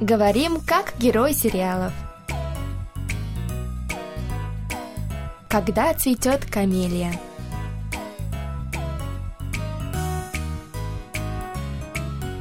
[0.00, 1.90] Говорим как герой сериалов.
[5.48, 7.18] Когда цветет камелия.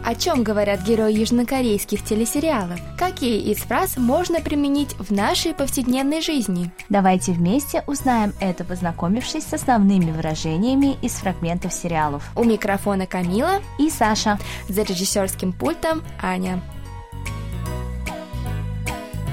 [0.04, 2.78] О чем говорят герои южнокорейских телесериалов?
[2.98, 6.72] Какие из фраз можно применить в нашей повседневной жизни?
[6.90, 12.30] Давайте вместе узнаем это, познакомившись с основными выражениями из фрагментов сериалов.
[12.36, 14.38] У микрофона Камила и Саша.
[14.68, 16.62] За режиссерским пультом Аня.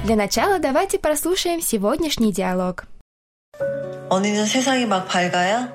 [0.04, 2.86] Для начала давайте прослушаем сегодняшний диалог.
[4.10, 5.72] 언니는 세상이 막 밝아야?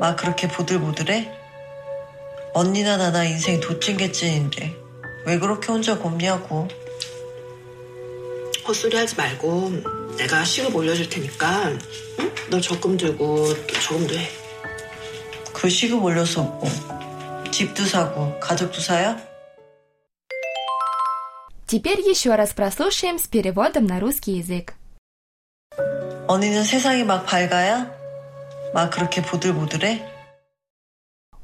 [0.00, 1.30] 막 그렇게 보들보들해?
[2.54, 4.74] 언니나 나나 인생 도찐개찐인데
[5.26, 6.68] 왜 그렇게 혼자 곱냐고.
[8.66, 9.72] 헛소리 하지 말고
[10.16, 11.72] 내가 시급 올려줄 테니까
[12.20, 12.32] 응?
[12.50, 14.28] 너 적금 들고 또 저금도 해.
[15.52, 16.70] 그 시급 올려서 뭐
[17.50, 19.16] 집도 사고 가족도 사요?
[21.66, 24.74] Теперь еще раз прослушаем с переводом на русский язык.
[26.28, 27.90] 언니는 세상이 막 밝아야?
[28.74, 30.02] 막 그렇게 보들보들해?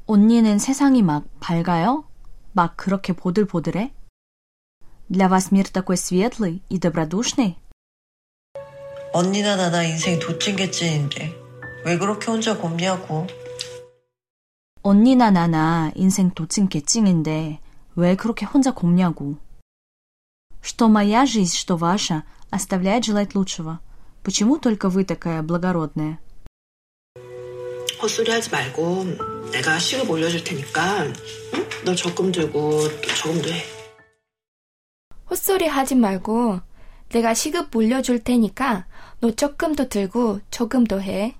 [0.07, 2.05] 언니는 세상이 막 밝아요?
[2.53, 3.91] 막 그렇게 보들보들해?
[5.09, 7.57] Для вас мир такой светлый и добродушный?
[9.11, 11.35] 언니나 나나 인생 도찐개찐인데
[11.85, 13.27] 왜 그렇게 혼자 곱냐고.
[14.81, 17.59] 언니나 나나 인생 도찐 개찐인데
[17.95, 19.37] 왜 그렇게 혼자 곱냐고.
[20.63, 23.79] Что моя жизнь, что ваша, оставляет желать лучшего.
[24.23, 26.19] Почему только вы такая благородная?
[28.01, 29.05] 헛소리 하지 말고
[29.51, 31.07] 내가 시급 올려줄 테니까
[31.53, 31.69] 응?
[31.83, 33.63] 너 적금 들고 또 저금도 해.
[35.29, 36.61] 헛소리 하지 말고
[37.09, 38.85] 내가 시급 물려줄 테니까
[39.19, 41.35] 너 적금도 들고 저금도 해.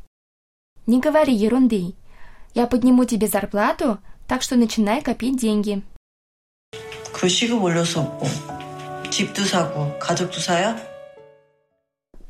[0.88, 1.94] Не говори ерунды.
[2.56, 5.82] Я подниму тебе зарплату, так что начинай копить деньги.
[7.14, 8.53] 그 시급 올려서 뭐
[9.14, 10.76] 집도 사고 가족도 사요?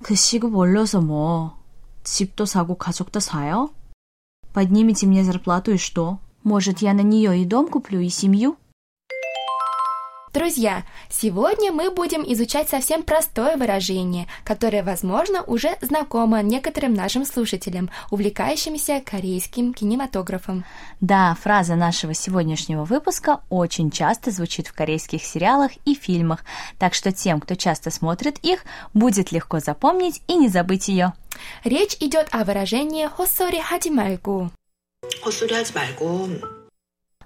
[0.02, 1.58] 그 시급 올려서 뭐
[2.04, 3.72] 집도 사고 가족도 사요?
[4.54, 6.20] Поднимите мне зарплату и что?
[6.44, 8.58] Может, я на нее и дом куплю, и семью?
[10.35, 17.89] Друзья, сегодня мы будем изучать совсем простое выражение, которое, возможно, уже знакомо некоторым нашим слушателям,
[18.11, 20.65] увлекающимся корейским кинематографом.
[21.01, 26.41] Да, фраза нашего сегодняшнего выпуска очень часто звучит в корейских сериалах и фильмах,
[26.81, 31.13] так что тем, кто часто смотрит их, будет легко запомнить и не забыть ее.
[31.63, 34.51] Речь идет о выражении «хосори хадимальгу».
[35.23, 36.64] «Хосори хадимальгу»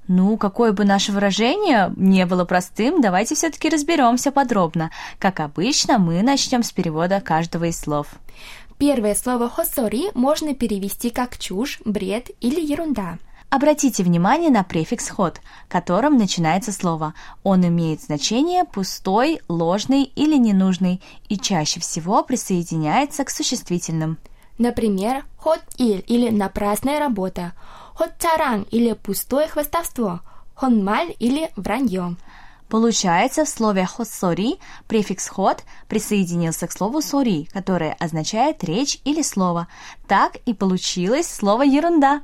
[0.08, 4.90] Ну, какое бы наше выражение не было простым, давайте все-таки разберемся подробно.
[5.18, 8.06] Как обычно, мы начнем с перевода каждого из слов.
[8.78, 13.18] Первое слово «хосори» можно перевести как чушь, бред или ерунда.
[13.50, 17.12] Обратите внимание на префикс «ход», которым начинается слово.
[17.42, 24.18] Он имеет значение пустой, ложный или ненужный и чаще всего присоединяется к существительным.
[24.58, 27.52] Например, «хот-ил» или «напрасная работа»,
[27.94, 30.20] «헛자랑» или «пустое хвастовство»,
[30.54, 32.16] «헛말» или «вранье».
[32.68, 39.68] Получается, в слове «헛소리» префикс «ход» присоединился к слову «소리», которое означает речь или слово.
[40.06, 42.22] Так и получилось слово «ерунда».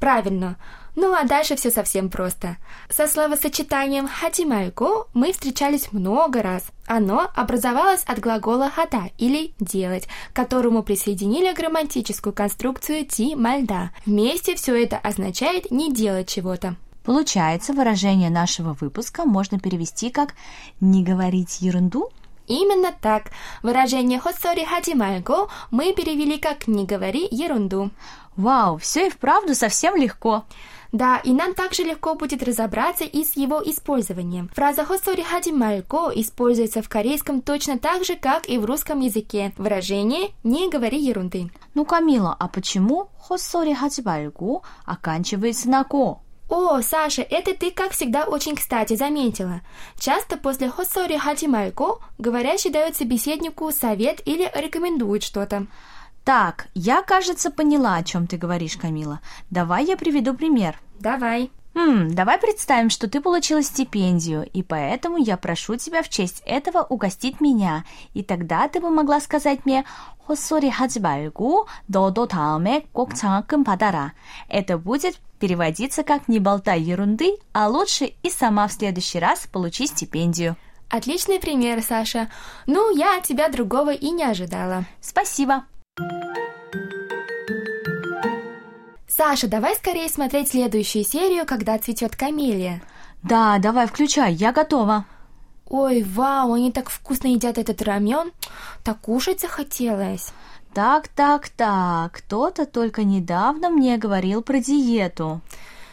[0.00, 0.56] Правильно.
[0.96, 2.56] Ну а дальше все совсем просто.
[2.88, 6.64] Со словосочетанием «хатимайко» мы встречались много раз.
[6.86, 13.90] Оно образовалось от глагола «하다» или «делать», к которому присоединили грамматическую конструкцию «지 말다».
[14.04, 16.76] Вместе все это означает «не делать чего-то».
[17.04, 20.34] Получается, выражение нашего выпуска можно перевести как
[20.80, 22.10] «не говорить ерунду»,
[22.50, 23.30] Именно так.
[23.62, 27.90] Выражение «хоссори хади мальго» мы перевели как «не говори ерунду».
[28.36, 30.44] Вау, все и вправду совсем легко.
[30.92, 34.50] Да, и нам также легко будет разобраться и с его использованием.
[34.54, 39.52] Фраза «хоссори хади мальго» используется в корейском точно так же, как и в русском языке.
[39.56, 41.50] Выражение «не говори ерунды».
[41.74, 46.20] Ну, Камила, а почему «хоссори хади мальго» оканчивается на «ко»?
[46.48, 49.60] О, Саша, это ты, как всегда, очень кстати заметила.
[49.96, 55.68] Часто после «хоссори хади мальго» говорящий дает собеседнику совет или рекомендует что-то.
[56.23, 59.19] Так, я, кажется, поняла, о чем ты говоришь, Камила.
[59.51, 60.75] Давай я приведу пример.
[60.99, 61.51] Давай.
[61.75, 66.83] Хм, давай представим, что ты получила стипендию, и поэтому я прошу тебя в честь этого
[66.83, 67.83] угостить меня.
[68.13, 69.83] И тогда ты бы могла сказать мне
[70.27, 74.13] «헛소리 하지 말고 너도 다음에 꼭 장학금 받아라».
[74.47, 79.85] Это будет переводиться как «не болтай ерунды», а лучше и сама в следующий раз получи
[79.85, 80.55] стипендию.
[80.89, 82.29] Отличный пример, Саша.
[82.67, 84.85] Ну, я от тебя другого и не ожидала.
[85.01, 85.65] Спасибо.
[89.06, 92.82] Саша, давай скорее смотреть следующую серию, когда цветет камелия.
[93.22, 95.04] Да, давай, включай, я готова.
[95.68, 98.32] Ой, вау, они так вкусно едят этот рамен.
[98.82, 100.32] Так кушать захотелось.
[100.74, 105.40] Так, так, так, кто-то только недавно мне говорил про диету.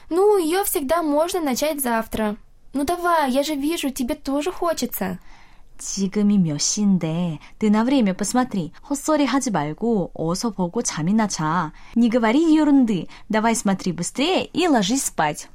[0.09, 2.38] Ну, ее всегда можно начать завтра.
[2.74, 5.19] Ну давай, я же вижу, тебе тоже хочется.
[5.79, 8.73] 지금이 몇 시인데 ты на время посмотри.
[8.88, 11.73] 헛소리 하지 말고 어서 보고 잠이나 자.
[11.96, 13.08] Не говори ерунды.
[13.29, 15.49] Давай смотри быстрее и ложись спать.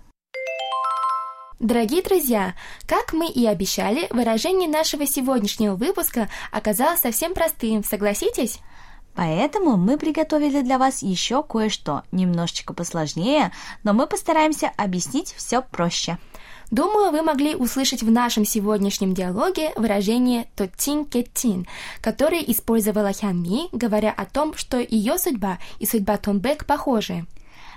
[1.60, 2.54] Дорогие друзья,
[2.86, 8.60] как мы и обещали, выражение нашего сегодняшнего выпуска оказалось совсем простым, согласитесь?
[9.16, 13.52] Поэтому мы приготовили для вас еще кое-что, немножечко посложнее,
[13.84, 16.20] но мы постараемся объяснить все проще.
[16.73, 21.67] Думаю, вы могли услышать в нашем сегодняшнем диалоге выражение «тотин кетин»,
[22.01, 27.27] которое использовала Хян Ми, говоря о том, что ее судьба и судьба Тонбек похожи.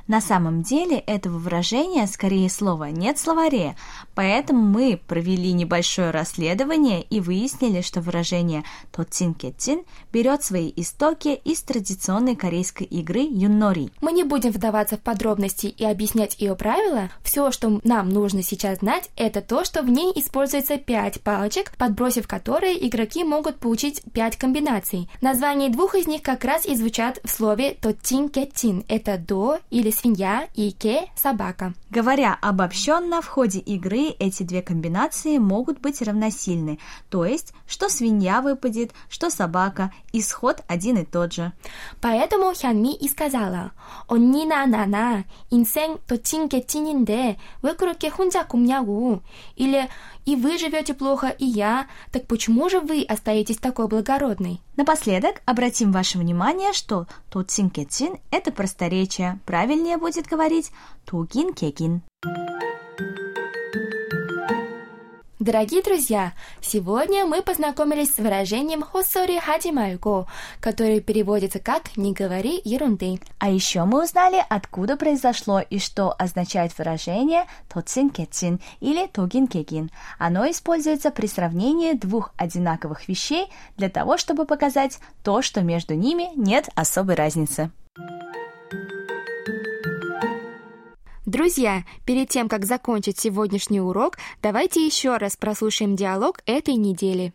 [0.07, 3.75] На самом деле этого выражения скорее слова нет в словаре,
[4.13, 9.81] поэтому мы провели небольшое расследование и выяснили, что выражение «тотин кетин»
[10.13, 13.89] берет свои истоки из традиционной корейской игры юннори.
[14.01, 17.09] Мы не будем вдаваться в подробности и объяснять ее правила.
[17.23, 22.27] Все, что нам нужно сейчас знать, это то, что в ней используется пять палочек, подбросив
[22.27, 25.09] которые игроки могут получить пять комбинаций.
[25.21, 28.85] Названия двух из них как раз и звучат в слове «тотин кетин».
[28.87, 31.74] Это «до» или свинья и ке – собака.
[31.90, 38.40] Говоря обобщенно, в ходе игры эти две комбинации могут быть равносильны, то есть, что свинья
[38.42, 41.52] выпадет, что собака, исход один и тот же.
[42.00, 43.72] Поэтому Хянми и сказала
[44.06, 49.22] 언니나 나나 인생 도친 개찐인데 왜 그렇게 혼자 굽냐고
[49.56, 49.88] или
[50.26, 54.60] и вы живете плохо, и я, так почему же вы остаетесь такой благородной?
[54.77, 59.39] Напоследок обратим ваше внимание, что тотсин кетсин– это просторечие.
[59.45, 60.71] Правильнее будет говорить
[61.05, 62.01] тугин кекин.
[65.45, 70.25] Дорогие друзья, сегодня мы познакомились с выражением «хосори хади мальго»,
[70.59, 73.19] которое переводится как «не говори ерунды».
[73.37, 79.91] А еще мы узнали, откуда произошло и что означает выражение «тоцин кетсин» или «тогин кегин».
[80.17, 83.45] Оно используется при сравнении двух одинаковых вещей
[83.77, 87.69] для того, чтобы показать то, что между ними нет особой разницы.
[91.34, 97.32] Друзья, перед тем, как закончить сегодняшний урок, давайте еще раз прослушаем диалог этой недели.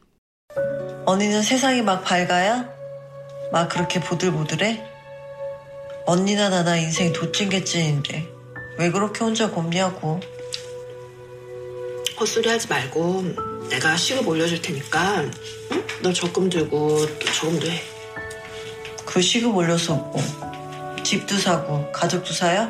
[1.05, 2.67] 언니는 세상이 막 밝아야?
[3.51, 4.83] 막 그렇게 보들보들해?
[6.07, 8.27] 언니나 나나 인생 도찐개찐인데
[8.79, 10.19] 왜 그렇게 혼자 곱냐고.
[12.19, 13.23] 헛소리 하지 말고
[13.69, 15.21] 내가 시급 올려줄 테니까
[15.71, 15.83] 응?
[16.01, 17.81] 너 적금 들고 또 저금도 해.
[19.05, 20.21] 그 시급 올려서 뭐
[21.03, 22.69] 집도 사고 가족도 사요?